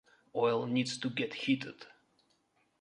[0.33, 1.85] Oil needs to get heated.